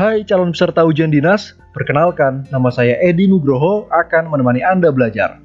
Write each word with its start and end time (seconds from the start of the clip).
Hai 0.00 0.24
calon 0.24 0.56
peserta 0.56 0.80
ujian 0.80 1.12
dinas, 1.12 1.60
perkenalkan 1.76 2.48
nama 2.48 2.72
saya 2.72 2.96
Edi 3.04 3.28
Nugroho 3.28 3.84
akan 3.92 4.32
menemani 4.32 4.64
Anda 4.64 4.88
belajar. 4.88 5.36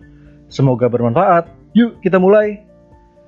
Semoga 0.48 0.88
bermanfaat. 0.88 1.52
Yuk 1.76 2.00
kita 2.00 2.16
mulai. 2.24 2.64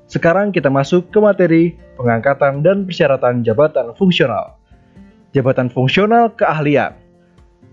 Sekarang 0.07 0.55
kita 0.55 0.71
masuk 0.71 1.11
ke 1.11 1.19
materi 1.19 1.75
pengangkatan 1.99 2.63
dan 2.63 2.87
persyaratan 2.87 3.43
jabatan 3.43 3.91
fungsional. 3.99 4.55
Jabatan 5.35 5.67
fungsional 5.67 6.31
keahlian. 6.31 6.95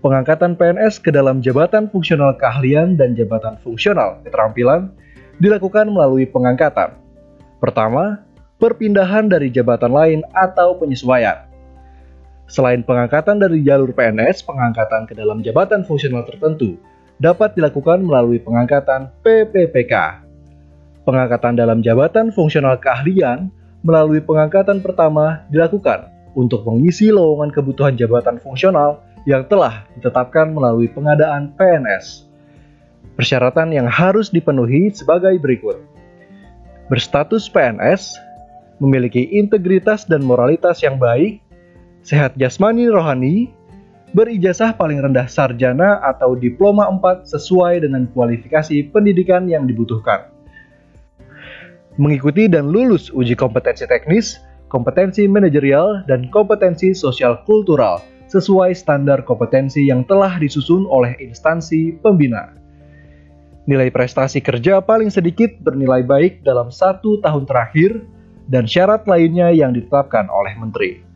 Pengangkatan 0.03 0.59
PNS 0.59 0.99
ke 0.99 1.15
dalam 1.15 1.39
jabatan 1.39 1.87
fungsional 1.87 2.35
keahlian 2.35 2.99
dan 2.99 3.15
jabatan 3.15 3.55
fungsional 3.63 4.19
keterampilan 4.27 4.91
dilakukan 5.39 5.87
melalui 5.87 6.27
pengangkatan. 6.27 6.91
Pertama, 7.63 8.19
perpindahan 8.59 9.31
dari 9.31 9.47
jabatan 9.47 9.95
lain 9.95 10.19
atau 10.35 10.75
penyesuaian. 10.75 11.44
Selain 12.45 12.85
pengangkatan 12.85 13.41
dari 13.41 13.65
jalur 13.65 13.89
PNS, 13.89 14.45
pengangkatan 14.45 15.09
ke 15.09 15.17
dalam 15.17 15.41
jabatan 15.41 15.81
fungsional 15.81 16.25
tertentu 16.29 16.77
dapat 17.17 17.57
dilakukan 17.57 18.05
melalui 18.05 18.37
pengangkatan 18.37 19.09
PPPK. 19.25 20.25
Pengangkatan 21.05 21.57
dalam 21.57 21.81
jabatan 21.81 22.29
fungsional 22.29 22.77
keahlian 22.77 23.49
melalui 23.85 24.21
pengangkatan 24.21 24.81
pertama 24.81 25.45
dilakukan 25.53 26.09
untuk 26.33 26.65
mengisi 26.65 27.09
lowongan 27.13 27.53
kebutuhan 27.53 27.93
jabatan 27.93 28.41
fungsional 28.41 29.01
yang 29.25 29.45
telah 29.45 29.85
ditetapkan 29.97 30.53
melalui 30.53 30.89
pengadaan 30.89 31.53
PNS. 31.57 32.29
Persyaratan 33.15 33.73
yang 33.73 33.87
harus 33.89 34.29
dipenuhi 34.29 34.91
sebagai 34.93 35.33
berikut. 35.41 35.81
Berstatus 36.91 37.49
PNS, 37.49 38.19
memiliki 38.77 39.23
integritas 39.39 40.03
dan 40.03 40.21
moralitas 40.21 40.83
yang 40.83 40.99
baik, 40.99 41.39
sehat 42.05 42.37
jasmani 42.37 42.85
rohani, 42.85 43.49
berijazah 44.13 44.77
paling 44.77 45.01
rendah 45.01 45.25
sarjana 45.25 45.97
atau 46.05 46.37
diploma 46.37 46.85
4 46.87 47.25
sesuai 47.25 47.81
dengan 47.81 48.05
kualifikasi 48.13 48.93
pendidikan 48.93 49.49
yang 49.49 49.65
dibutuhkan. 49.65 50.29
Mengikuti 51.97 52.45
dan 52.45 52.69
lulus 52.69 53.09
uji 53.09 53.33
kompetensi 53.33 53.89
teknis, 53.89 54.37
kompetensi 54.69 55.25
manajerial, 55.25 56.05
dan 56.05 56.29
kompetensi 56.29 56.93
sosial 56.93 57.41
kultural 57.49 58.05
sesuai 58.29 58.77
standar 58.77 59.25
kompetensi 59.25 59.89
yang 59.89 60.05
telah 60.05 60.37
disusun 60.37 60.85
oleh 60.85 61.17
instansi 61.17 61.97
pembina. 62.05 62.53
Nilai 63.65 63.89
prestasi 63.89 64.45
kerja 64.45 64.77
paling 64.77 65.09
sedikit 65.09 65.57
bernilai 65.65 66.05
baik 66.05 66.45
dalam 66.45 66.69
satu 66.69 67.17
tahun 67.25 67.49
terakhir 67.49 68.05
dan 68.45 68.69
syarat 68.69 69.09
lainnya 69.09 69.49
yang 69.49 69.73
ditetapkan 69.73 70.29
oleh 70.29 70.53
menteri. 70.53 71.14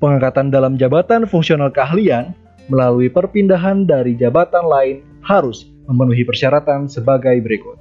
Pengangkatan 0.00 0.48
dalam 0.48 0.80
jabatan 0.80 1.28
fungsional 1.28 1.68
keahlian 1.68 2.32
melalui 2.72 3.12
perpindahan 3.12 3.84
dari 3.84 4.16
jabatan 4.16 4.64
lain 4.64 5.04
harus 5.20 5.68
memenuhi 5.84 6.24
persyaratan 6.24 6.88
sebagai 6.88 7.36
berikut. 7.44 7.76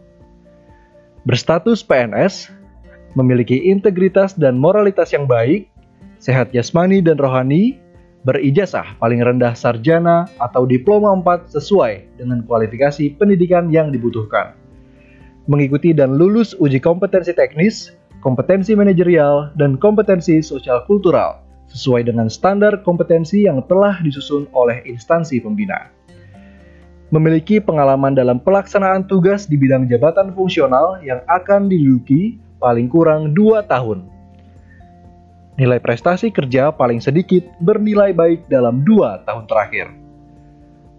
Berstatus 1.24 1.80
PNS, 1.80 2.52
memiliki 3.16 3.72
integritas 3.72 4.36
dan 4.36 4.60
moralitas 4.60 5.16
yang 5.16 5.32
baik, 5.32 5.72
sehat 6.20 6.52
jasmani 6.52 7.00
dan 7.00 7.16
rohani, 7.16 7.80
berijazah 8.28 9.00
paling 9.00 9.24
rendah 9.24 9.56
sarjana 9.56 10.28
atau 10.44 10.68
diploma 10.68 11.16
4 11.16 11.56
sesuai 11.56 12.20
dengan 12.20 12.44
kualifikasi 12.44 13.16
pendidikan 13.16 13.72
yang 13.72 13.96
dibutuhkan. 13.96 14.60
Mengikuti 15.48 15.96
dan 15.96 16.20
lulus 16.20 16.52
uji 16.60 16.84
kompetensi 16.84 17.32
teknis, 17.32 17.96
kompetensi 18.20 18.76
manajerial, 18.76 19.56
dan 19.56 19.80
kompetensi 19.80 20.44
sosial 20.44 20.84
kultural 20.84 21.48
sesuai 21.70 22.10
dengan 22.10 22.28
standar 22.28 22.82
kompetensi 22.82 23.46
yang 23.46 23.62
telah 23.70 23.98
disusun 24.02 24.50
oleh 24.54 24.82
instansi 24.86 25.38
pembina. 25.42 25.90
Memiliki 27.10 27.58
pengalaman 27.58 28.14
dalam 28.14 28.38
pelaksanaan 28.38 29.10
tugas 29.10 29.50
di 29.50 29.58
bidang 29.58 29.90
jabatan 29.90 30.30
fungsional 30.38 31.02
yang 31.02 31.26
akan 31.26 31.66
diduduki 31.66 32.38
paling 32.62 32.86
kurang 32.86 33.34
2 33.34 33.66
tahun. 33.66 34.06
Nilai 35.58 35.82
prestasi 35.82 36.30
kerja 36.30 36.70
paling 36.70 37.02
sedikit 37.02 37.44
bernilai 37.66 38.14
baik 38.14 38.46
dalam 38.48 38.86
2 38.86 39.26
tahun 39.26 39.44
terakhir. 39.50 39.88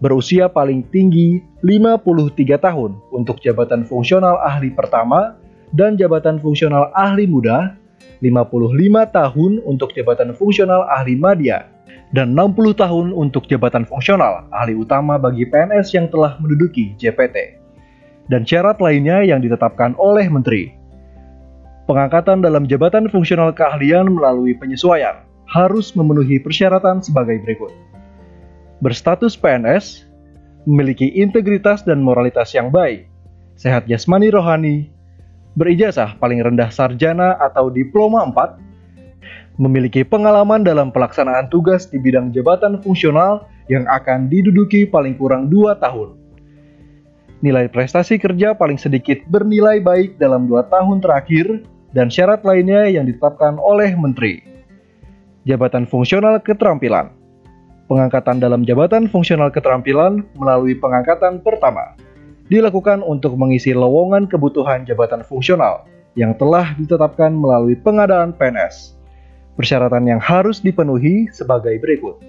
Berusia 0.01 0.49
paling 0.49 0.83
tinggi 0.89 1.45
53 1.63 2.57
tahun 2.57 2.91
untuk 3.13 3.39
jabatan 3.39 3.85
fungsional 3.85 4.41
ahli 4.41 4.73
pertama 4.73 5.37
dan 5.71 5.95
jabatan 5.95 6.41
fungsional 6.41 6.91
ahli 6.91 7.29
muda 7.29 7.77
55 8.21 9.17
tahun 9.17 9.51
untuk 9.65 9.97
jabatan 9.97 10.37
fungsional 10.37 10.85
ahli 10.87 11.17
media, 11.17 11.67
dan 12.11 12.35
60 12.35 12.75
tahun 12.75 13.15
untuk 13.15 13.47
jabatan 13.47 13.87
fungsional 13.87 14.45
ahli 14.51 14.75
utama 14.75 15.15
bagi 15.15 15.47
PNS 15.47 15.95
yang 15.95 16.07
telah 16.11 16.35
menduduki 16.37 16.93
JPT. 16.99 17.57
Dan 18.27 18.47
syarat 18.47 18.79
lainnya 18.79 19.25
yang 19.25 19.43
ditetapkan 19.43 19.97
oleh 19.97 20.27
Menteri. 20.29 20.71
Pengangkatan 21.89 22.39
dalam 22.39 22.69
jabatan 22.69 23.11
fungsional 23.11 23.51
keahlian 23.51 24.07
melalui 24.07 24.55
penyesuaian 24.55 25.27
harus 25.51 25.91
memenuhi 25.97 26.39
persyaratan 26.39 27.03
sebagai 27.03 27.43
berikut. 27.43 27.73
Berstatus 28.79 29.35
PNS, 29.35 30.07
memiliki 30.63 31.11
integritas 31.11 31.83
dan 31.83 31.99
moralitas 31.99 32.53
yang 32.55 32.71
baik, 32.71 33.09
sehat 33.59 33.89
jasmani 33.89 34.31
rohani, 34.31 34.89
berijazah 35.55 36.15
paling 36.17 36.39
rendah 36.39 36.71
sarjana 36.71 37.35
atau 37.39 37.67
diploma 37.67 38.23
4, 38.27 39.59
memiliki 39.59 40.01
pengalaman 40.01 40.63
dalam 40.63 40.89
pelaksanaan 40.89 41.51
tugas 41.51 41.87
di 41.91 41.99
bidang 41.99 42.31
jabatan 42.31 42.79
fungsional 42.79 43.45
yang 43.67 43.83
akan 43.87 44.31
diduduki 44.31 44.87
paling 44.87 45.15
kurang 45.19 45.51
2 45.51 45.77
tahun. 45.77 46.15
Nilai 47.41 47.67
prestasi 47.73 48.21
kerja 48.21 48.53
paling 48.53 48.77
sedikit 48.77 49.17
bernilai 49.27 49.81
baik 49.81 50.21
dalam 50.21 50.45
2 50.45 50.71
tahun 50.71 51.01
terakhir 51.01 51.65
dan 51.91 52.07
syarat 52.07 52.45
lainnya 52.47 52.87
yang 52.87 53.09
ditetapkan 53.09 53.57
oleh 53.57 53.91
Menteri. 53.97 54.45
Jabatan 55.43 55.89
fungsional 55.89 56.37
keterampilan 56.37 57.17
Pengangkatan 57.91 58.39
dalam 58.39 58.63
jabatan 58.63 59.09
fungsional 59.11 59.51
keterampilan 59.51 60.23
melalui 60.39 60.79
pengangkatan 60.79 61.43
pertama 61.43 61.91
dilakukan 62.51 62.99
untuk 62.99 63.39
mengisi 63.39 63.71
lowongan 63.71 64.27
kebutuhan 64.27 64.83
jabatan 64.83 65.23
fungsional 65.23 65.87
yang 66.19 66.35
telah 66.35 66.75
ditetapkan 66.75 67.31
melalui 67.31 67.79
pengadaan 67.79 68.35
PNS. 68.35 68.99
Persyaratan 69.55 70.03
yang 70.03 70.19
harus 70.19 70.59
dipenuhi 70.59 71.31
sebagai 71.31 71.79
berikut. 71.79 72.19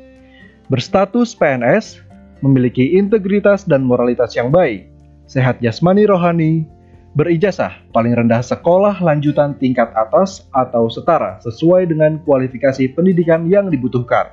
Berstatus 0.70 1.34
PNS, 1.34 1.98
memiliki 2.38 2.94
integritas 2.94 3.66
dan 3.66 3.82
moralitas 3.82 4.38
yang 4.38 4.54
baik, 4.54 4.86
sehat 5.26 5.58
jasmani 5.58 6.06
rohani, 6.06 6.70
berijazah 7.18 7.74
paling 7.90 8.14
rendah 8.14 8.40
sekolah 8.40 9.02
lanjutan 9.02 9.58
tingkat 9.58 9.90
atas 9.98 10.46
atau 10.54 10.86
setara 10.86 11.42
sesuai 11.42 11.90
dengan 11.90 12.22
kualifikasi 12.22 12.94
pendidikan 12.94 13.50
yang 13.50 13.68
dibutuhkan. 13.68 14.30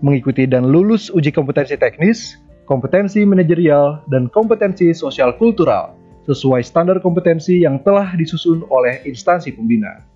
Mengikuti 0.00 0.48
dan 0.48 0.72
lulus 0.72 1.12
uji 1.12 1.28
kompetensi 1.28 1.76
teknis, 1.76 2.40
kompetensi 2.70 3.26
manajerial, 3.26 4.06
dan 4.06 4.30
kompetensi 4.30 4.94
sosial 4.94 5.34
kultural 5.34 5.98
sesuai 6.30 6.62
standar 6.62 7.02
kompetensi 7.02 7.66
yang 7.66 7.82
telah 7.82 8.14
disusun 8.14 8.62
oleh 8.70 9.02
instansi 9.02 9.50
pembina. 9.50 10.06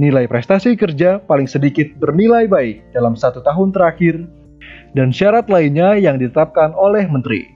Nilai 0.00 0.24
prestasi 0.24 0.72
kerja 0.80 1.20
paling 1.20 1.44
sedikit 1.44 1.92
bernilai 2.00 2.48
baik 2.48 2.96
dalam 2.96 3.12
satu 3.12 3.44
tahun 3.44 3.76
terakhir 3.76 4.24
dan 4.96 5.12
syarat 5.12 5.52
lainnya 5.52 6.00
yang 6.00 6.16
ditetapkan 6.16 6.72
oleh 6.72 7.04
Menteri. 7.04 7.52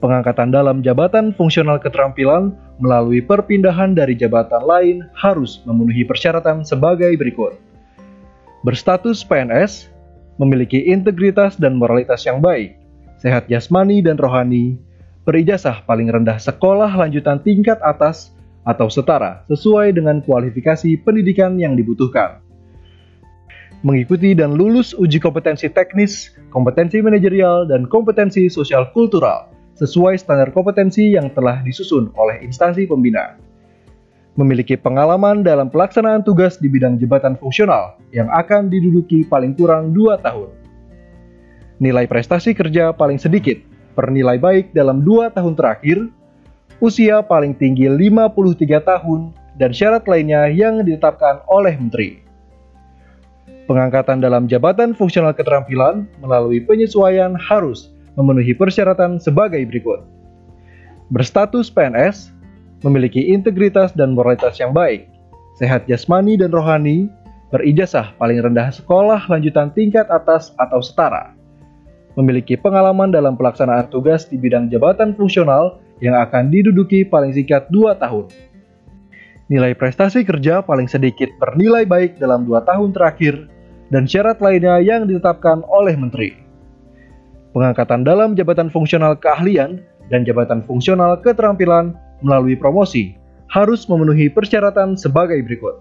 Pengangkatan 0.00 0.52
dalam 0.52 0.80
jabatan 0.80 1.36
fungsional 1.36 1.80
keterampilan 1.80 2.56
melalui 2.80 3.20
perpindahan 3.20 3.92
dari 3.92 4.16
jabatan 4.16 4.64
lain 4.64 4.96
harus 5.16 5.60
memenuhi 5.68 6.04
persyaratan 6.08 6.64
sebagai 6.64 7.12
berikut. 7.16 7.56
Berstatus 8.64 9.24
PNS, 9.24 9.92
memiliki 10.40 10.88
integritas 10.88 11.56
dan 11.56 11.80
moralitas 11.80 12.24
yang 12.28 12.44
baik, 12.44 12.83
sehat 13.24 13.48
jasmani 13.48 14.04
dan 14.04 14.20
rohani, 14.20 14.76
berijazah 15.24 15.80
paling 15.88 16.12
rendah 16.12 16.36
sekolah 16.36 16.92
lanjutan 16.92 17.40
tingkat 17.40 17.80
atas 17.80 18.36
atau 18.68 18.92
setara 18.92 19.48
sesuai 19.48 19.96
dengan 19.96 20.20
kualifikasi 20.20 21.00
pendidikan 21.00 21.56
yang 21.56 21.72
dibutuhkan. 21.72 22.44
Mengikuti 23.80 24.36
dan 24.36 24.60
lulus 24.60 24.92
uji 24.92 25.16
kompetensi 25.20 25.72
teknis, 25.72 26.36
kompetensi 26.52 27.00
manajerial, 27.00 27.64
dan 27.64 27.88
kompetensi 27.88 28.52
sosial 28.52 28.92
kultural 28.92 29.48
sesuai 29.80 30.20
standar 30.20 30.52
kompetensi 30.52 31.16
yang 31.16 31.32
telah 31.32 31.64
disusun 31.64 32.12
oleh 32.20 32.44
instansi 32.44 32.84
pembina. 32.84 33.40
Memiliki 34.36 34.76
pengalaman 34.76 35.44
dalam 35.44 35.72
pelaksanaan 35.72 36.24
tugas 36.24 36.60
di 36.60 36.68
bidang 36.68 37.00
jabatan 37.00 37.40
fungsional 37.40 37.96
yang 38.12 38.28
akan 38.32 38.68
diduduki 38.68 39.24
paling 39.24 39.56
kurang 39.56 39.92
2 39.92 40.24
tahun 40.24 40.63
nilai 41.82 42.06
prestasi 42.06 42.54
kerja 42.54 42.94
paling 42.94 43.18
sedikit 43.18 43.58
per 43.94 44.10
nilai 44.10 44.36
baik 44.36 44.74
dalam 44.74 45.06
dua 45.06 45.30
tahun 45.30 45.54
terakhir, 45.54 46.10
usia 46.82 47.22
paling 47.22 47.54
tinggi 47.54 47.86
53 47.86 48.82
tahun, 48.82 49.30
dan 49.54 49.70
syarat 49.70 50.04
lainnya 50.10 50.50
yang 50.50 50.82
ditetapkan 50.82 51.46
oleh 51.46 51.78
Menteri. 51.78 52.18
Pengangkatan 53.64 54.20
dalam 54.20 54.44
jabatan 54.44 54.92
fungsional 54.92 55.32
keterampilan 55.32 56.04
melalui 56.20 56.60
penyesuaian 56.60 57.32
harus 57.38 57.94
memenuhi 58.18 58.52
persyaratan 58.52 59.16
sebagai 59.16 59.62
berikut. 59.64 60.04
Berstatus 61.08 61.72
PNS, 61.72 62.34
memiliki 62.84 63.32
integritas 63.32 63.96
dan 63.96 64.12
moralitas 64.12 64.60
yang 64.60 64.76
baik, 64.76 65.08
sehat 65.56 65.88
jasmani 65.88 66.36
dan 66.36 66.52
rohani, 66.52 67.08
berijazah 67.48 68.12
paling 68.20 68.42
rendah 68.42 68.68
sekolah 68.74 69.24
lanjutan 69.30 69.72
tingkat 69.72 70.04
atas 70.12 70.52
atau 70.60 70.84
setara, 70.84 71.32
memiliki 72.14 72.54
pengalaman 72.58 73.10
dalam 73.10 73.34
pelaksanaan 73.34 73.90
tugas 73.90 74.26
di 74.30 74.38
bidang 74.38 74.70
jabatan 74.70 75.14
fungsional 75.14 75.78
yang 76.02 76.14
akan 76.18 76.50
diduduki 76.50 77.06
paling 77.06 77.34
singkat 77.34 77.66
2 77.70 77.94
tahun. 77.98 78.30
Nilai 79.52 79.76
prestasi 79.76 80.24
kerja 80.24 80.64
paling 80.64 80.88
sedikit 80.88 81.28
bernilai 81.36 81.84
baik 81.84 82.16
dalam 82.16 82.48
2 82.48 82.64
tahun 82.64 82.90
terakhir 82.96 83.34
dan 83.92 84.08
syarat 84.08 84.40
lainnya 84.40 84.80
yang 84.80 85.04
ditetapkan 85.04 85.60
oleh 85.68 85.94
menteri. 85.94 86.32
Pengangkatan 87.52 88.02
dalam 88.02 88.34
jabatan 88.34 88.72
fungsional 88.72 89.14
keahlian 89.20 89.78
dan 90.10 90.26
jabatan 90.26 90.64
fungsional 90.66 91.20
keterampilan 91.22 91.94
melalui 92.24 92.58
promosi 92.58 93.14
harus 93.52 93.86
memenuhi 93.86 94.26
persyaratan 94.32 94.98
sebagai 94.98 95.38
berikut. 95.44 95.78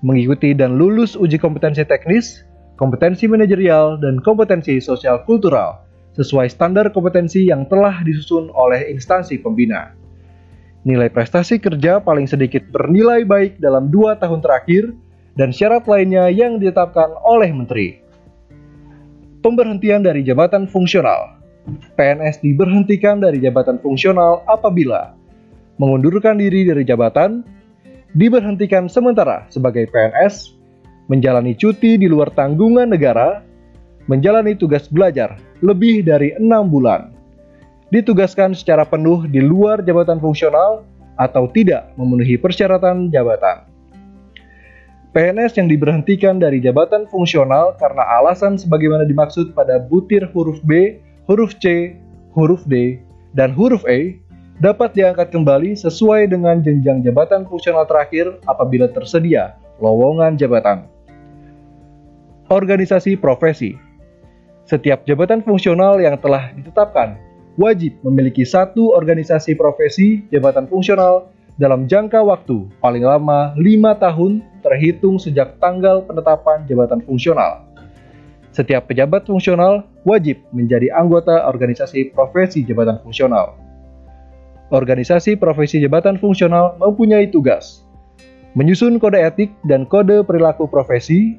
Mengikuti 0.00 0.56
dan 0.56 0.80
lulus 0.80 1.16
uji 1.16 1.36
kompetensi 1.36 1.84
teknis, 1.84 2.44
kompetensi 2.74 3.26
manajerial, 3.30 3.98
dan 3.98 4.18
kompetensi 4.22 4.78
sosial 4.82 5.22
kultural 5.26 5.82
sesuai 6.14 6.46
standar 6.46 6.94
kompetensi 6.94 7.50
yang 7.50 7.66
telah 7.66 8.02
disusun 8.06 8.50
oleh 8.54 8.86
instansi 8.90 9.42
pembina. 9.42 9.94
Nilai 10.86 11.10
prestasi 11.10 11.58
kerja 11.58 11.98
paling 11.98 12.28
sedikit 12.28 12.62
bernilai 12.70 13.24
baik 13.26 13.58
dalam 13.58 13.88
dua 13.88 14.14
tahun 14.20 14.44
terakhir 14.44 14.94
dan 15.34 15.50
syarat 15.50 15.88
lainnya 15.90 16.30
yang 16.30 16.62
ditetapkan 16.62 17.10
oleh 17.24 17.50
Menteri. 17.50 17.88
Pemberhentian 19.42 20.04
dari 20.06 20.22
jabatan 20.22 20.70
fungsional 20.70 21.34
PNS 21.96 22.44
diberhentikan 22.44 23.24
dari 23.24 23.40
jabatan 23.40 23.80
fungsional 23.80 24.44
apabila 24.44 25.16
mengundurkan 25.80 26.36
diri 26.36 26.68
dari 26.68 26.84
jabatan, 26.84 27.42
diberhentikan 28.14 28.86
sementara 28.86 29.48
sebagai 29.50 29.88
PNS, 29.90 30.54
menjalani 31.08 31.52
cuti 31.56 32.00
di 32.00 32.08
luar 32.08 32.32
tanggungan 32.32 32.88
negara, 32.88 33.44
menjalani 34.08 34.56
tugas 34.56 34.88
belajar 34.88 35.36
lebih 35.60 36.04
dari 36.04 36.32
enam 36.36 36.68
bulan, 36.68 37.12
ditugaskan 37.92 38.52
secara 38.56 38.84
penuh 38.84 39.28
di 39.28 39.40
luar 39.40 39.80
jabatan 39.84 40.20
fungsional 40.20 40.84
atau 41.16 41.46
tidak 41.52 41.92
memenuhi 41.94 42.40
persyaratan 42.40 43.12
jabatan. 43.12 43.68
PNS 45.14 45.54
yang 45.62 45.70
diberhentikan 45.70 46.42
dari 46.42 46.58
jabatan 46.58 47.06
fungsional 47.06 47.78
karena 47.78 48.02
alasan 48.18 48.58
sebagaimana 48.58 49.06
dimaksud 49.06 49.54
pada 49.54 49.78
butir 49.78 50.26
huruf 50.34 50.58
B, 50.66 50.98
huruf 51.30 51.54
C, 51.62 51.94
huruf 52.34 52.66
D, 52.66 52.98
dan 53.30 53.54
huruf 53.54 53.86
E 53.86 54.18
dapat 54.58 54.90
diangkat 54.98 55.30
kembali 55.30 55.78
sesuai 55.78 56.34
dengan 56.34 56.58
jenjang 56.66 57.06
jabatan 57.06 57.46
fungsional 57.46 57.86
terakhir 57.86 58.42
apabila 58.50 58.90
tersedia 58.90 59.54
lowongan 59.78 60.34
jabatan. 60.34 60.86
Organisasi 62.52 63.16
profesi 63.16 63.72
Setiap 64.68 65.08
jabatan 65.08 65.40
fungsional 65.40 65.96
yang 65.96 66.20
telah 66.20 66.52
ditetapkan 66.52 67.16
wajib 67.56 67.96
memiliki 68.04 68.44
satu 68.44 68.92
organisasi 68.92 69.56
profesi 69.56 70.28
jabatan 70.28 70.68
fungsional 70.68 71.32
dalam 71.56 71.88
jangka 71.88 72.20
waktu 72.20 72.68
paling 72.84 73.00
lama 73.00 73.56
5 73.56 73.64
tahun 73.96 74.32
terhitung 74.60 75.16
sejak 75.16 75.56
tanggal 75.56 76.04
penetapan 76.04 76.68
jabatan 76.68 77.00
fungsional. 77.08 77.64
Setiap 78.52 78.92
pejabat 78.92 79.24
fungsional 79.24 79.88
wajib 80.04 80.44
menjadi 80.52 80.92
anggota 80.92 81.48
organisasi 81.48 82.12
profesi 82.12 82.60
jabatan 82.60 83.00
fungsional. 83.00 83.56
Organisasi 84.68 85.40
profesi 85.40 85.80
jabatan 85.80 86.20
fungsional 86.20 86.76
mempunyai 86.76 87.32
tugas 87.32 87.84
menyusun 88.54 89.02
kode 89.02 89.18
etik 89.18 89.50
dan 89.66 89.82
kode 89.88 90.22
perilaku 90.22 90.70
profesi, 90.70 91.38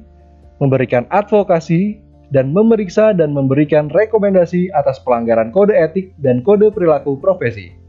memberikan 0.62 1.04
advokasi, 1.12 2.00
dan 2.34 2.50
memeriksa 2.50 3.14
dan 3.14 3.30
memberikan 3.30 3.86
rekomendasi 3.86 4.66
atas 4.74 4.98
pelanggaran 5.06 5.54
kode 5.54 5.70
etik 5.78 6.10
dan 6.18 6.42
kode 6.42 6.74
perilaku 6.74 7.14
profesi 7.22 7.86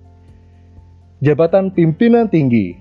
jabatan 1.18 1.74
pimpinan 1.74 2.30
tinggi, 2.30 2.78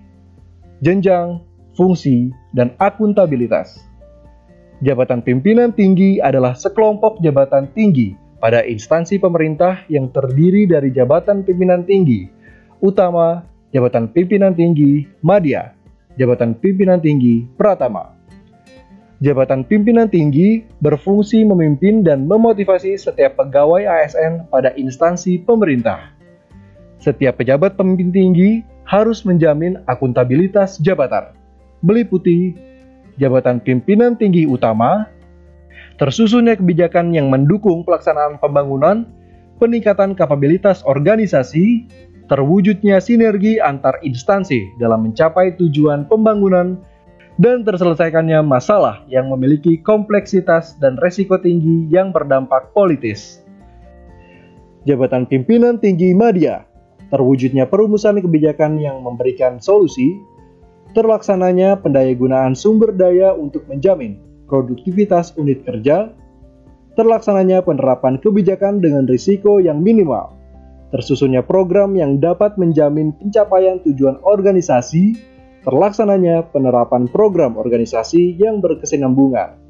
jenjang, 0.84 1.40
fungsi, 1.72 2.32
dan 2.52 2.72
akuntabilitas. 2.76 3.80
Jabatan 4.84 5.24
pimpinan 5.24 5.72
tinggi 5.72 6.20
adalah 6.20 6.52
sekelompok 6.52 7.24
jabatan 7.24 7.72
tinggi 7.72 8.12
pada 8.36 8.60
instansi 8.60 9.16
pemerintah 9.16 9.88
yang 9.88 10.12
terdiri 10.12 10.68
dari 10.68 10.92
jabatan 10.92 11.48
pimpinan 11.48 11.88
tinggi, 11.88 12.28
utama, 12.84 13.40
jabatan 13.72 14.12
pimpinan 14.12 14.52
tinggi, 14.52 15.08
madya, 15.24 15.72
jabatan 16.20 16.52
pimpinan 16.60 17.00
tinggi, 17.00 17.48
pratama. 17.56 18.15
Jabatan 19.24 19.64
pimpinan 19.64 20.12
tinggi 20.12 20.68
berfungsi 20.84 21.40
memimpin 21.40 22.04
dan 22.04 22.28
memotivasi 22.28 23.00
setiap 23.00 23.40
pegawai 23.40 23.88
ASN 23.88 24.52
pada 24.52 24.76
instansi 24.76 25.40
pemerintah. 25.40 26.12
Setiap 27.00 27.40
pejabat 27.40 27.80
pemimpin 27.80 28.12
tinggi 28.12 28.60
harus 28.84 29.24
menjamin 29.24 29.80
akuntabilitas 29.88 30.76
jabatan, 30.84 31.32
meliputi 31.80 32.52
jabatan 33.16 33.56
pimpinan 33.56 34.20
tinggi 34.20 34.44
utama, 34.44 35.08
tersusunnya 35.96 36.60
kebijakan 36.60 37.16
yang 37.16 37.32
mendukung 37.32 37.88
pelaksanaan 37.88 38.36
pembangunan, 38.36 39.08
peningkatan 39.56 40.12
kapabilitas 40.12 40.84
organisasi, 40.84 41.88
terwujudnya 42.28 43.00
sinergi 43.00 43.64
antar 43.64 43.96
instansi 44.04 44.60
dalam 44.76 45.08
mencapai 45.08 45.56
tujuan 45.56 46.04
pembangunan, 46.04 46.76
dan 47.36 47.68
terselesaikannya 47.68 48.40
masalah 48.40 49.04
yang 49.12 49.28
memiliki 49.28 49.76
kompleksitas 49.84 50.80
dan 50.80 50.96
resiko 50.96 51.36
tinggi 51.36 51.84
yang 51.92 52.08
berdampak 52.12 52.72
politis. 52.72 53.44
Jabatan 54.88 55.28
pimpinan 55.28 55.76
tinggi 55.76 56.16
media 56.16 56.64
terwujudnya 57.12 57.68
perumusan 57.68 58.18
kebijakan 58.24 58.80
yang 58.80 59.04
memberikan 59.04 59.60
solusi, 59.60 60.16
terlaksananya 60.96 61.78
pendayagunaan 61.84 62.56
sumber 62.56 62.90
daya 62.94 63.36
untuk 63.36 63.68
menjamin 63.68 64.18
produktivitas 64.48 65.34
unit 65.36 65.62
kerja, 65.66 66.10
terlaksananya 66.96 67.60
penerapan 67.62 68.16
kebijakan 68.16 68.80
dengan 68.80 69.04
risiko 69.04 69.60
yang 69.60 69.82
minimal, 69.84 70.32
tersusunnya 70.94 71.44
program 71.44 71.92
yang 71.98 72.16
dapat 72.22 72.56
menjamin 72.56 73.12
pencapaian 73.20 73.82
tujuan 73.84 74.16
organisasi, 74.24 75.35
terlaksananya 75.66 76.46
penerapan 76.54 77.10
program 77.10 77.58
organisasi 77.58 78.38
yang 78.38 78.62
berkesinambungan 78.62 79.66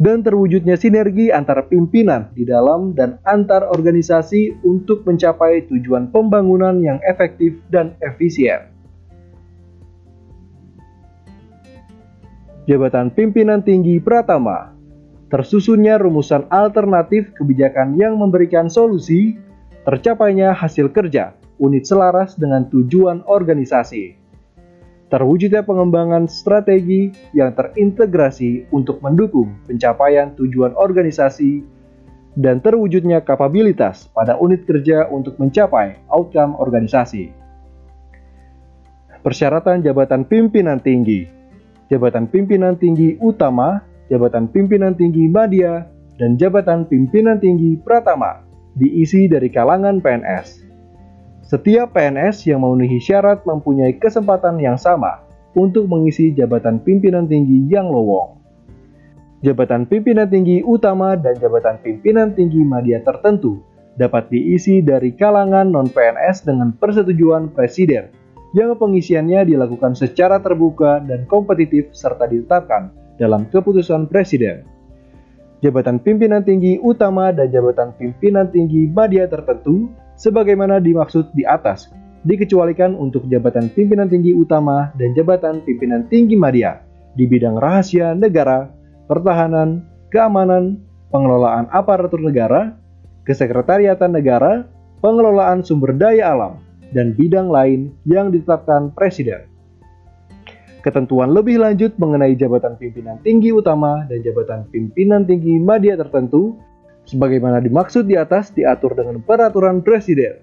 dan 0.00 0.24
terwujudnya 0.24 0.78
sinergi 0.80 1.28
antara 1.28 1.66
pimpinan 1.66 2.32
di 2.32 2.48
dalam 2.48 2.96
dan 2.96 3.20
antar 3.28 3.68
organisasi 3.68 4.64
untuk 4.64 5.04
mencapai 5.04 5.68
tujuan 5.68 6.08
pembangunan 6.08 6.80
yang 6.80 6.96
efektif 7.04 7.60
dan 7.68 7.92
efisien. 8.00 8.72
Jabatan 12.64 13.12
Pimpinan 13.12 13.60
Tinggi 13.66 13.98
Pratama 13.98 14.72
tersusunnya 15.28 15.98
rumusan 15.98 16.48
alternatif 16.48 17.34
kebijakan 17.34 17.98
yang 17.98 18.14
memberikan 18.14 18.72
solusi 18.72 19.36
tercapainya 19.84 20.54
hasil 20.54 20.94
kerja 20.94 21.34
unit 21.60 21.84
selaras 21.84 22.38
dengan 22.38 22.70
tujuan 22.72 23.26
organisasi 23.28 24.19
terwujudnya 25.10 25.66
pengembangan 25.66 26.30
strategi 26.30 27.10
yang 27.34 27.50
terintegrasi 27.52 28.70
untuk 28.70 29.02
mendukung 29.02 29.58
pencapaian 29.66 30.32
tujuan 30.38 30.72
organisasi 30.78 31.66
dan 32.38 32.62
terwujudnya 32.62 33.26
kapabilitas 33.26 34.06
pada 34.14 34.38
unit 34.38 34.62
kerja 34.62 35.10
untuk 35.10 35.34
mencapai 35.42 35.98
outcome 36.14 36.54
organisasi. 36.54 37.34
Persyaratan 39.20 39.82
jabatan 39.84 40.24
pimpinan 40.24 40.80
tinggi, 40.80 41.26
jabatan 41.90 42.30
pimpinan 42.30 42.78
tinggi 42.78 43.18
utama, 43.20 43.82
jabatan 44.08 44.48
pimpinan 44.48 44.94
tinggi 44.96 45.28
media, 45.28 45.84
dan 46.16 46.38
jabatan 46.38 46.86
pimpinan 46.86 47.36
tinggi 47.42 47.76
pratama 47.82 48.46
diisi 48.78 49.26
dari 49.26 49.50
kalangan 49.50 49.98
PNS. 49.98 50.69
Setiap 51.50 51.98
PNS 51.98 52.46
yang 52.46 52.62
memenuhi 52.62 53.02
syarat 53.02 53.42
mempunyai 53.42 53.98
kesempatan 53.98 54.62
yang 54.62 54.78
sama 54.78 55.18
untuk 55.58 55.90
mengisi 55.90 56.30
jabatan 56.30 56.78
pimpinan 56.78 57.26
tinggi 57.26 57.66
yang 57.66 57.90
lowong. 57.90 58.38
Jabatan 59.42 59.82
pimpinan 59.82 60.30
tinggi 60.30 60.62
utama 60.62 61.18
dan 61.18 61.34
jabatan 61.42 61.82
pimpinan 61.82 62.38
tinggi 62.38 62.62
media 62.62 63.02
tertentu 63.02 63.58
dapat 63.98 64.30
diisi 64.30 64.78
dari 64.78 65.10
kalangan 65.10 65.74
non-PNS 65.74 66.46
dengan 66.46 66.70
persetujuan 66.70 67.50
Presiden 67.50 68.14
yang 68.54 68.78
pengisiannya 68.78 69.50
dilakukan 69.50 69.98
secara 69.98 70.38
terbuka 70.38 71.02
dan 71.02 71.26
kompetitif 71.26 71.90
serta 71.90 72.30
ditetapkan 72.30 72.94
dalam 73.18 73.50
keputusan 73.50 74.06
Presiden. 74.06 74.62
Jabatan 75.66 75.98
pimpinan 75.98 76.46
tinggi 76.46 76.78
utama 76.78 77.34
dan 77.34 77.50
jabatan 77.50 77.90
pimpinan 77.98 78.46
tinggi 78.54 78.86
media 78.86 79.26
tertentu 79.26 79.90
sebagaimana 80.20 80.84
dimaksud 80.84 81.32
di 81.32 81.48
atas 81.48 81.88
dikecualikan 82.28 82.92
untuk 82.92 83.24
jabatan 83.32 83.72
pimpinan 83.72 84.12
tinggi 84.12 84.36
utama 84.36 84.92
dan 85.00 85.16
jabatan 85.16 85.64
pimpinan 85.64 86.04
tinggi 86.12 86.36
media 86.36 86.84
di 87.16 87.24
bidang 87.24 87.56
rahasia 87.56 88.12
negara, 88.12 88.68
pertahanan, 89.08 89.88
keamanan, 90.12 90.76
pengelolaan 91.08 91.66
aparatur 91.72 92.20
negara, 92.20 92.76
kesekretariatan 93.24 94.12
negara, 94.12 94.68
pengelolaan 95.00 95.64
sumber 95.64 95.96
daya 95.96 96.36
alam, 96.36 96.60
dan 96.92 97.16
bidang 97.16 97.48
lain 97.48 97.96
yang 98.04 98.28
ditetapkan 98.28 98.92
Presiden. 98.92 99.48
Ketentuan 100.80 101.36
lebih 101.36 101.60
lanjut 101.60 101.92
mengenai 102.00 102.32
jabatan 102.36 102.72
pimpinan 102.80 103.20
tinggi 103.20 103.52
utama 103.52 104.08
dan 104.08 104.24
jabatan 104.24 104.64
pimpinan 104.72 105.28
tinggi 105.28 105.60
media 105.60 105.92
tertentu, 105.96 106.56
sebagaimana 107.06 107.62
dimaksud 107.62 108.08
di 108.08 108.16
atas 108.18 108.52
diatur 108.52 108.96
dengan 108.96 109.22
peraturan 109.22 109.80
Presiden. 109.84 110.42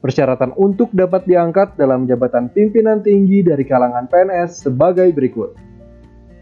Persyaratan 0.00 0.56
untuk 0.56 0.88
dapat 0.96 1.28
diangkat 1.28 1.76
dalam 1.76 2.08
jabatan 2.08 2.48
pimpinan 2.48 3.04
tinggi 3.04 3.44
dari 3.44 3.68
kalangan 3.68 4.08
PNS 4.08 4.64
sebagai 4.64 5.12
berikut. 5.12 5.52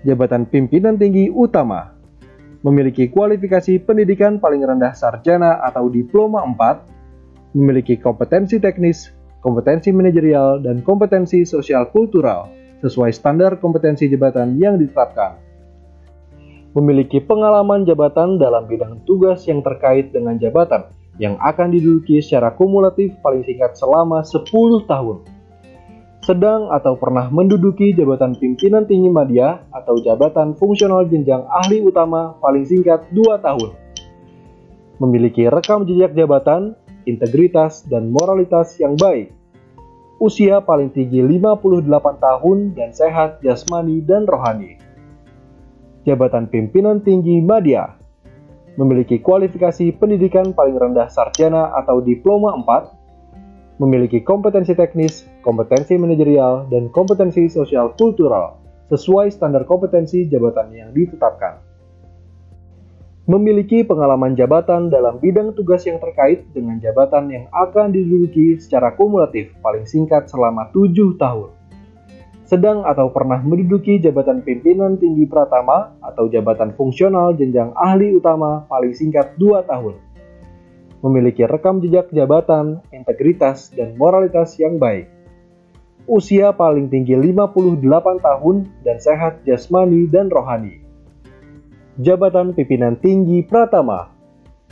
Jabatan 0.07 0.47
pimpinan 0.47 0.95
tinggi 0.95 1.27
utama 1.27 1.99
memiliki 2.63 3.11
kualifikasi 3.11 3.83
pendidikan 3.83 4.39
paling 4.39 4.63
rendah 4.63 4.95
sarjana 4.95 5.59
atau 5.63 5.91
diploma 5.91 6.47
4, 6.47 7.59
memiliki 7.59 7.99
kompetensi 7.99 8.63
teknis, 8.63 9.11
kompetensi 9.43 9.91
manajerial, 9.91 10.63
dan 10.63 10.83
kompetensi 10.83 11.43
sosial 11.43 11.91
kultural 11.91 12.51
sesuai 12.79 13.11
standar 13.11 13.59
kompetensi 13.59 14.07
jabatan 14.07 14.55
yang 14.59 14.79
ditetapkan. 14.79 15.48
Memiliki 16.79 17.19
pengalaman 17.19 17.83
jabatan 17.83 18.39
dalam 18.39 18.71
bidang 18.71 19.03
tugas 19.03 19.43
yang 19.51 19.67
terkait 19.67 20.15
dengan 20.15 20.39
jabatan 20.39 20.87
yang 21.19 21.35
akan 21.43 21.75
diduduki 21.75 22.23
secara 22.23 22.55
kumulatif 22.55 23.19
paling 23.19 23.43
singkat 23.43 23.75
selama 23.75 24.23
10 24.23 24.47
tahun. 24.87 25.27
Sedang 26.23 26.71
atau 26.71 26.95
pernah 26.95 27.27
menduduki 27.35 27.91
jabatan 27.91 28.39
pimpinan 28.39 28.87
tinggi 28.87 29.11
media 29.11 29.67
atau 29.75 29.99
jabatan 29.99 30.55
fungsional 30.55 31.03
jenjang 31.11 31.43
ahli 31.51 31.83
utama 31.83 32.39
paling 32.39 32.63
singkat 32.63 33.11
2 33.11 33.43
tahun. 33.43 33.75
Memiliki 35.03 35.51
rekam 35.51 35.83
jejak 35.83 36.15
jabatan, 36.15 36.79
integritas, 37.11 37.83
dan 37.91 38.15
moralitas 38.15 38.79
yang 38.79 38.95
baik 38.95 39.35
usia 40.19 40.59
paling 40.59 40.91
tinggi 40.91 41.23
58 41.23 41.87
tahun 42.19 42.59
dan 42.75 42.91
sehat 42.91 43.39
jasmani 43.39 44.03
dan 44.03 44.27
rohani. 44.27 44.88
Jabatan 46.07 46.47
pimpinan 46.47 47.03
tinggi 47.03 47.43
media. 47.43 47.99
Memiliki 48.79 49.19
kualifikasi 49.19 49.99
pendidikan 49.99 50.55
paling 50.55 50.79
rendah 50.79 51.11
sarjana 51.11 51.75
atau 51.75 51.99
diploma 51.99 52.55
4, 52.55 53.83
memiliki 53.83 54.23
kompetensi 54.23 54.79
teknis, 54.79 55.27
kompetensi 55.43 55.99
manajerial, 55.99 56.71
dan 56.71 56.87
kompetensi 56.95 57.51
sosial 57.51 57.95
kultural 57.99 58.59
sesuai 58.87 59.35
standar 59.35 59.67
kompetensi 59.67 60.31
jabatan 60.31 60.71
yang 60.71 60.91
ditetapkan. 60.95 61.59
Memiliki 63.29 63.85
pengalaman 63.85 64.33
jabatan 64.33 64.89
dalam 64.89 65.21
bidang 65.21 65.53
tugas 65.53 65.85
yang 65.85 66.01
terkait 66.01 66.49
dengan 66.57 66.81
jabatan 66.81 67.29
yang 67.29 67.45
akan 67.53 67.93
diduduki 67.93 68.57
secara 68.57 68.97
kumulatif 68.97 69.53
paling 69.61 69.85
singkat 69.85 70.31
selama 70.33 70.73
tujuh 70.73 71.21
tahun. 71.21 71.58
Sedang 72.49 72.89
atau 72.89 73.13
pernah 73.13 73.45
menduduki 73.45 74.01
jabatan 74.01 74.41
pimpinan 74.41 74.97
tinggi 74.97 75.29
pratama 75.29 76.01
atau 76.01 76.33
jabatan 76.33 76.73
fungsional 76.73 77.37
jenjang 77.37 77.77
ahli 77.77 78.17
utama 78.17 78.65
paling 78.73 78.97
singkat 78.97 79.37
dua 79.37 79.69
tahun. 79.69 80.01
Memiliki 81.05 81.45
rekam 81.45 81.85
jejak 81.85 82.09
jabatan, 82.09 82.81
integritas, 82.89 83.69
dan 83.77 83.95
moralitas 84.01 84.57
yang 84.57 84.81
baik. 84.81 85.13
Usia 86.09 86.57
paling 86.57 86.89
tinggi 86.89 87.13
58 87.13 87.85
tahun 88.25 88.57
dan 88.81 88.97
sehat 88.97 89.45
jasmani 89.45 90.09
dan 90.09 90.33
rohani 90.33 90.89
jabatan 91.99 92.55
pimpinan 92.55 92.95
tinggi 92.95 93.43
Pratama, 93.43 94.15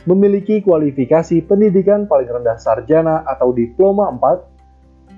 memiliki 0.07 0.63
kualifikasi 0.63 1.43
pendidikan 1.43 2.07
paling 2.07 2.31
rendah 2.31 2.55
sarjana 2.55 3.27
atau 3.27 3.51
diploma 3.51 4.07
4, 4.15 4.56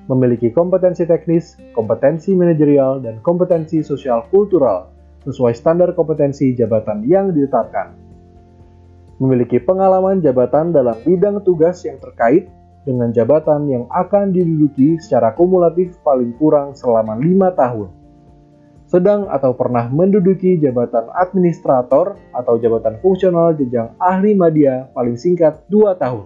memiliki 0.10 0.50
kompetensi 0.50 1.06
teknis, 1.06 1.54
kompetensi 1.78 2.34
manajerial, 2.34 2.98
dan 3.00 3.22
kompetensi 3.22 3.86
sosial 3.86 4.26
kultural 4.34 4.90
sesuai 5.24 5.54
standar 5.54 5.94
kompetensi 5.94 6.58
jabatan 6.58 7.06
yang 7.06 7.30
ditetapkan. 7.30 7.94
Memiliki 9.22 9.62
pengalaman 9.62 10.26
jabatan 10.26 10.74
dalam 10.74 10.98
bidang 11.06 11.46
tugas 11.46 11.86
yang 11.86 12.02
terkait 12.02 12.50
dengan 12.88 13.14
jabatan 13.14 13.70
yang 13.70 13.86
akan 13.94 14.34
diduduki 14.34 14.98
secara 14.98 15.38
kumulatif 15.38 15.94
paling 16.02 16.34
kurang 16.42 16.74
selama 16.74 17.14
lima 17.20 17.54
tahun 17.54 18.00
sedang 18.90 19.30
atau 19.30 19.54
pernah 19.54 19.86
menduduki 19.86 20.58
jabatan 20.58 21.14
administrator 21.14 22.18
atau 22.34 22.58
jabatan 22.58 22.98
fungsional 23.06 23.54
jenjang 23.54 23.94
ahli 24.02 24.34
media 24.34 24.90
paling 24.98 25.14
singkat 25.14 25.62
2 25.70 25.94
tahun. 26.02 26.26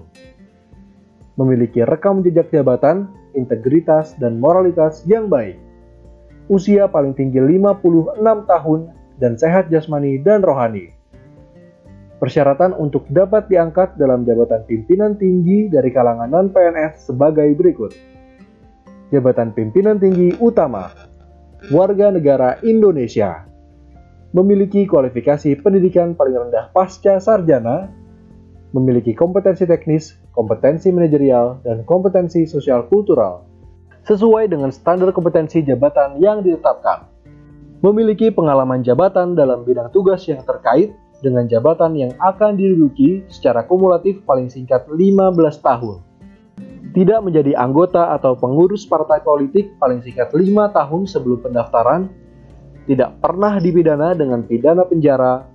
Memiliki 1.33 1.81
rekam 1.81 2.21
jejak 2.21 2.53
jabatan, 2.53 3.09
integritas, 3.33 4.13
dan 4.21 4.37
moralitas 4.37 5.01
yang 5.09 5.29
baik. 5.29 5.57
Usia 6.51 6.85
paling 6.85 7.17
tinggi 7.17 7.41
56 7.41 8.21
tahun 8.45 8.79
dan 9.17 9.33
sehat 9.39 9.73
jasmani 9.73 10.21
dan 10.21 10.45
rohani. 10.45 10.93
Persyaratan 12.21 12.77
untuk 12.77 13.03
dapat 13.11 13.51
diangkat 13.51 13.99
dalam 13.99 14.23
jabatan 14.23 14.63
pimpinan 14.63 15.19
tinggi 15.19 15.67
dari 15.67 15.91
kalangan 15.91 16.31
non-PNS 16.31 17.11
sebagai 17.11 17.51
berikut. 17.57 17.91
Jabatan 19.11 19.51
pimpinan 19.51 19.99
tinggi 19.99 20.31
utama 20.39 20.89
warga 21.71 22.11
negara 22.11 22.59
Indonesia. 22.63 23.47
Memiliki 24.33 24.89
kualifikasi 24.89 25.61
pendidikan 25.61 26.17
paling 26.17 26.49
rendah 26.49 26.73
pasca 26.73 27.21
sarjana, 27.21 27.91
memiliki 28.73 29.13
kompetensi 29.13 29.69
teknis, 29.69 30.17
kompetensi 30.33 30.89
manajerial, 30.89 31.61
dan 31.61 31.85
kompetensi 31.85 32.43
sosial 32.49 32.89
kultural, 32.89 33.45
sesuai 34.03 34.51
dengan 34.51 34.73
standar 34.73 35.13
kompetensi 35.15 35.63
jabatan 35.63 36.19
yang 36.19 36.43
ditetapkan. 36.43 37.07
Memiliki 37.83 38.31
pengalaman 38.33 38.81
jabatan 38.81 39.35
dalam 39.37 39.63
bidang 39.63 39.91
tugas 39.93 40.25
yang 40.27 40.41
terkait 40.43 40.91
dengan 41.23 41.47
jabatan 41.47 41.95
yang 41.95 42.11
akan 42.19 42.59
diduduki 42.59 43.23
secara 43.31 43.63
kumulatif 43.63 44.19
paling 44.27 44.51
singkat 44.51 44.83
15 44.91 45.39
tahun. 45.63 46.03
Tidak 46.93 47.19
menjadi 47.25 47.57
anggota 47.57 48.13
atau 48.13 48.37
pengurus 48.37 48.85
partai 48.85 49.23
politik 49.23 49.73
paling 49.81 50.03
singkat 50.05 50.29
lima 50.35 50.69
tahun 50.69 51.09
sebelum 51.09 51.41
pendaftaran, 51.41 52.11
tidak 52.85 53.17
pernah 53.23 53.57
dipidana 53.57 54.13
dengan 54.13 54.45
pidana 54.45 54.83
penjara, 54.85 55.47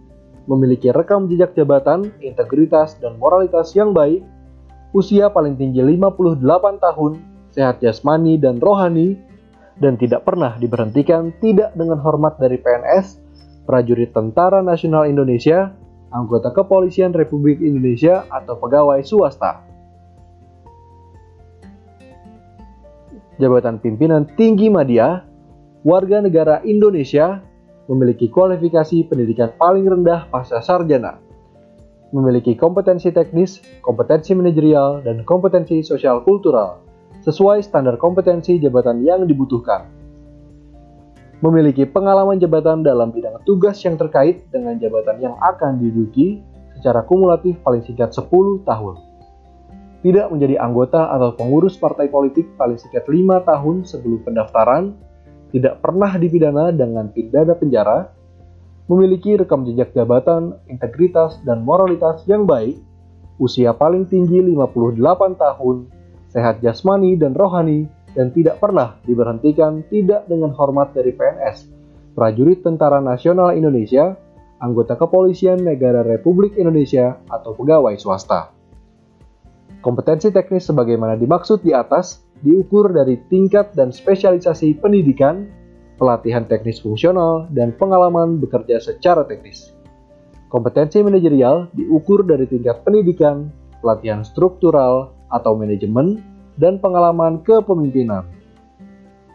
memiliki 0.49 0.89
rekam 0.91 1.29
jejak 1.29 1.53
jabatan, 1.55 2.11
integritas, 2.25 2.97
dan 2.99 3.21
moralitas 3.21 3.77
yang 3.77 3.93
baik, 3.93 4.25
usia 4.93 5.29
paling 5.33 5.59
tinggi 5.59 5.81
58 5.85 6.41
tahun, 6.81 7.13
sehat 7.53 7.81
jasmani 7.83 8.41
dan 8.41 8.61
rohani, 8.61 9.19
dan 9.79 9.95
tidak 10.01 10.27
pernah 10.27 10.59
diberhentikan 10.59 11.33
tidak 11.39 11.75
dengan 11.79 12.01
hormat 12.03 12.37
dari 12.37 12.59
PNS, 12.59 13.21
prajurit 13.65 14.11
Tentara 14.11 14.65
Nasional 14.65 15.07
Indonesia, 15.07 15.71
anggota 16.11 16.51
Kepolisian 16.51 17.15
Republik 17.15 17.63
Indonesia, 17.63 18.27
atau 18.33 18.59
pegawai 18.59 19.01
swasta. 19.05 19.69
jabatan 23.39 23.79
pimpinan 23.79 24.27
tinggi 24.35 24.69
media, 24.69 25.23
warga 25.87 26.19
negara 26.19 26.61
Indonesia 26.67 27.41
memiliki 27.87 28.29
kualifikasi 28.29 29.07
pendidikan 29.09 29.55
paling 29.57 29.87
rendah 29.87 30.29
pasca 30.29 30.61
sarjana, 30.61 31.23
memiliki 32.15 32.57
kompetensi 32.57 33.13
teknis, 33.13 33.61
kompetensi 33.85 34.33
manajerial, 34.33 35.05
dan 35.05 35.25
kompetensi 35.29 35.85
sosial 35.85 36.25
kultural 36.25 36.81
sesuai 37.25 37.61
standar 37.61 38.01
kompetensi 38.01 38.57
jabatan 38.57 39.05
yang 39.05 39.29
dibutuhkan. 39.29 39.91
Memiliki 41.39 41.87
pengalaman 41.87 42.41
jabatan 42.43 42.83
dalam 42.83 43.15
bidang 43.15 43.39
tugas 43.47 43.79
yang 43.87 43.95
terkait 43.95 44.49
dengan 44.51 44.75
jabatan 44.81 45.23
yang 45.23 45.35
akan 45.39 45.79
diduduki 45.79 46.43
secara 46.79 47.07
kumulatif 47.07 47.59
paling 47.63 47.83
singkat 47.87 48.11
10 48.11 48.67
tahun 48.67 49.09
tidak 50.03 50.31
menjadi 50.31 50.63
anggota 50.63 51.11
atau 51.11 51.35
pengurus 51.35 51.75
partai 51.75 52.07
politik 52.07 52.55
paling 52.55 52.79
sedikit 52.79 53.11
lima 53.11 53.43
tahun 53.43 53.83
sebelum 53.83 54.23
pendaftaran, 54.23 54.95
tidak 55.51 55.83
pernah 55.83 56.15
dipidana 56.15 56.71
dengan 56.71 57.11
pidana 57.11 57.55
penjara, 57.59 58.15
memiliki 58.89 59.37
rekam 59.37 59.69
jejak 59.69 59.93
jabatan, 59.93 60.57
integritas, 60.67 61.37
dan 61.45 61.63
moralitas 61.63 62.25
yang 62.25 62.49
baik, 62.49 62.81
usia 63.37 63.77
paling 63.77 64.09
tinggi 64.09 64.41
58 64.41 64.99
tahun, 65.37 65.77
sehat 66.33 66.65
jasmani 66.65 67.15
dan 67.21 67.37
rohani, 67.37 67.87
dan 68.17 68.33
tidak 68.33 68.59
pernah 68.59 68.97
diberhentikan 69.05 69.85
tidak 69.93 70.25
dengan 70.27 70.51
hormat 70.57 70.97
dari 70.97 71.13
PNS, 71.13 71.69
prajurit 72.17 72.65
Tentara 72.65 72.99
Nasional 72.99 73.55
Indonesia, 73.55 74.17
anggota 74.59 74.97
Kepolisian 74.97 75.61
Negara 75.61 76.03
Republik 76.03 76.57
Indonesia, 76.57 77.21
atau 77.29 77.55
pegawai 77.55 77.95
swasta. 78.01 78.51
Kompetensi 79.79 80.35
teknis 80.35 80.67
sebagaimana 80.67 81.15
dimaksud 81.15 81.63
di 81.63 81.71
atas 81.71 82.27
diukur 82.43 82.91
dari 82.91 83.21
tingkat 83.31 83.79
dan 83.79 83.95
spesialisasi 83.95 84.83
pendidikan, 84.83 85.47
pelatihan 85.99 86.47
teknis 86.47 86.79
fungsional, 86.79 87.51
dan 87.51 87.75
pengalaman 87.75 88.39
bekerja 88.39 88.79
secara 88.79 89.27
teknis. 89.27 89.75
Kompetensi 90.49 91.05
manajerial 91.05 91.69
diukur 91.77 92.25
dari 92.25 92.49
tingkat 92.49 92.81
pendidikan, 92.87 93.53
pelatihan 93.85 94.25
struktural 94.25 95.13
atau 95.29 95.53
manajemen, 95.59 96.25
dan 96.57 96.81
pengalaman 96.81 97.45
kepemimpinan. 97.45 98.25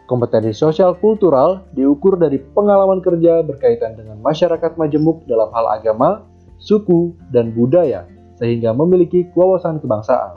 Kompetensi 0.04 0.52
sosial 0.52 0.98
kultural 1.00 1.64
diukur 1.72 2.20
dari 2.20 2.36
pengalaman 2.36 3.00
kerja 3.00 3.40
berkaitan 3.40 3.96
dengan 3.96 4.20
masyarakat 4.20 4.76
majemuk 4.76 5.24
dalam 5.24 5.48
hal 5.56 5.80
agama, 5.80 6.28
suku, 6.60 7.16
dan 7.32 7.56
budaya, 7.56 8.04
sehingga 8.36 8.76
memiliki 8.76 9.24
kewawasan 9.32 9.80
kebangsaan. 9.80 10.36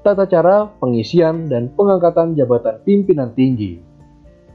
Tata 0.00 0.24
cara 0.24 0.68
pengisian 0.80 1.48
dan 1.48 1.72
pengangkatan 1.76 2.32
jabatan 2.32 2.80
pimpinan 2.84 3.36
tinggi. 3.36 3.80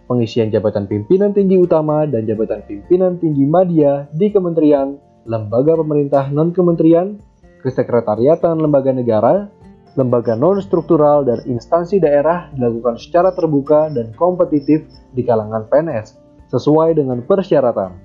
Pengisian 0.06 0.54
jabatan 0.54 0.86
pimpinan 0.86 1.34
tinggi 1.34 1.58
utama 1.58 2.06
dan 2.06 2.30
jabatan 2.30 2.62
pimpinan 2.70 3.18
tinggi 3.18 3.42
media 3.42 4.06
di 4.14 4.30
kementerian, 4.30 5.02
lembaga 5.26 5.74
pemerintah 5.82 6.30
non-kementerian, 6.30 7.18
kesekretariatan 7.66 8.54
lembaga 8.62 8.94
negara, 8.94 9.50
lembaga 9.98 10.38
non-struktural 10.38 11.26
dan 11.26 11.42
instansi 11.50 11.98
daerah 11.98 12.54
dilakukan 12.54 13.02
secara 13.02 13.34
terbuka 13.34 13.90
dan 13.90 14.14
kompetitif 14.14 14.86
di 15.18 15.26
kalangan 15.26 15.66
PNS 15.74 16.22
sesuai 16.54 16.94
dengan 16.94 17.26
persyaratan. 17.26 17.98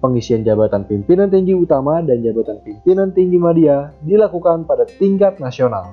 Pengisian 0.00 0.40
jabatan 0.40 0.88
pimpinan 0.88 1.28
tinggi 1.28 1.52
utama 1.52 2.00
dan 2.00 2.24
jabatan 2.24 2.64
pimpinan 2.64 3.12
tinggi 3.12 3.36
media 3.36 3.92
dilakukan 4.00 4.64
pada 4.64 4.88
tingkat 4.88 5.36
nasional. 5.36 5.92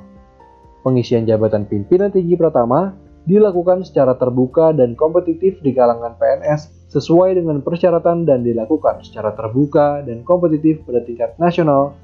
Pengisian 0.88 1.27
jabatan 1.27 1.68
pimpinan 1.68 2.15
tinggi 2.15 2.39
pertama 2.39 2.96
dilakukan 3.25 3.86
secara 3.86 4.18
terbuka 4.18 4.74
dan 4.74 4.98
kompetitif 4.98 5.62
di 5.62 5.72
kalangan 5.75 6.18
PNS 6.18 6.90
sesuai 6.90 7.38
dengan 7.38 7.62
persyaratan 7.62 8.28
dan 8.28 8.44
dilakukan 8.44 9.06
secara 9.06 9.32
terbuka 9.38 10.01
dan 10.04 10.25
kompetitif 10.28 10.82
pada 10.84 11.00
tingkat 11.06 11.38
nasional 11.38 11.96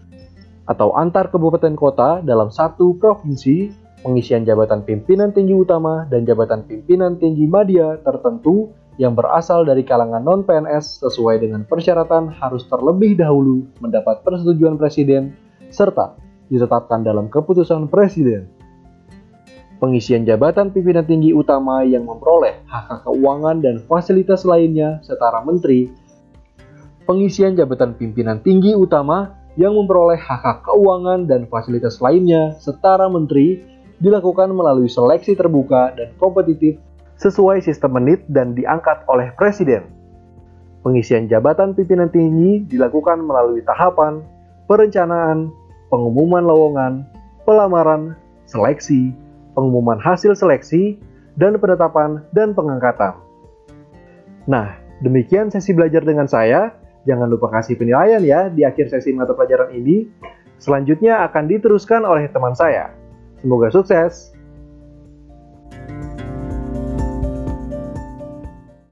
atau 0.68 0.94
antar 0.96 1.32
kabupaten 1.32 1.74
kota 1.80 2.20
dalam 2.22 2.52
satu 2.52 3.00
provinsi, 3.00 3.72
pengisian 4.04 4.44
jabatan 4.44 4.84
pimpinan 4.84 5.32
tinggi 5.32 5.56
utama 5.56 6.06
dan 6.12 6.28
jabatan 6.28 6.64
pimpinan 6.68 7.16
tinggi 7.16 7.48
media 7.48 7.98
tertentu 8.04 8.72
yang 8.98 9.14
berasal 9.14 9.64
dari 9.64 9.86
kalangan 9.86 10.26
non-PNS 10.26 11.06
sesuai 11.06 11.40
dengan 11.40 11.64
persyaratan 11.64 12.34
harus 12.34 12.66
terlebih 12.66 13.16
dahulu 13.16 13.64
mendapat 13.80 14.26
persetujuan 14.26 14.76
Presiden 14.76 15.32
serta 15.70 16.18
ditetapkan 16.50 17.06
dalam 17.06 17.30
keputusan 17.30 17.88
Presiden. 17.88 18.50
Pengisian 19.78 20.26
jabatan 20.26 20.74
pimpinan 20.74 21.06
tinggi 21.06 21.38
utama 21.38 21.86
yang 21.86 22.10
memperoleh 22.10 22.66
hak 22.66 23.06
keuangan 23.06 23.62
dan 23.62 23.78
fasilitas 23.86 24.42
lainnya 24.42 24.98
setara 25.06 25.46
menteri. 25.46 25.94
Pengisian 27.06 27.54
jabatan 27.54 27.94
pimpinan 27.94 28.42
tinggi 28.42 28.74
utama 28.74 29.38
yang 29.54 29.78
memperoleh 29.78 30.18
hak-hak 30.18 30.66
keuangan 30.66 31.30
dan 31.30 31.46
fasilitas 31.46 32.02
lainnya 32.02 32.58
setara 32.58 33.06
menteri 33.06 33.62
dilakukan 34.02 34.50
melalui 34.50 34.90
seleksi 34.90 35.38
terbuka 35.38 35.94
dan 35.94 36.10
kompetitif 36.18 36.82
sesuai 37.22 37.62
sistem 37.62 38.02
menit 38.02 38.26
dan 38.26 38.58
diangkat 38.58 39.06
oleh 39.06 39.30
presiden. 39.38 39.86
Pengisian 40.82 41.30
jabatan 41.30 41.78
pimpinan 41.78 42.10
tinggi 42.10 42.66
dilakukan 42.66 43.22
melalui 43.22 43.62
tahapan 43.62 44.26
perencanaan, 44.66 45.54
pengumuman 45.94 46.42
lowongan, 46.42 47.06
pelamaran, 47.46 48.18
seleksi, 48.50 49.14
pengumuman 49.58 49.98
hasil 49.98 50.38
seleksi, 50.38 51.02
dan 51.34 51.58
penetapan 51.58 52.22
dan 52.34 52.54
pengangkatan. 52.54 53.18
Nah, 54.46 54.78
demikian 55.02 55.50
sesi 55.50 55.74
belajar 55.74 56.06
dengan 56.06 56.30
saya. 56.30 56.78
Jangan 57.10 57.26
lupa 57.26 57.50
kasih 57.50 57.74
penilaian 57.80 58.22
ya 58.22 58.54
di 58.54 58.62
akhir 58.62 58.94
sesi 58.94 59.18
mata 59.18 59.34
pelajaran 59.34 59.74
ini. 59.74 60.06
Selanjutnya 60.62 61.26
akan 61.26 61.50
diteruskan 61.50 62.06
oleh 62.06 62.30
teman 62.30 62.54
saya. 62.54 62.94
Semoga 63.42 63.74
sukses. 63.74 64.37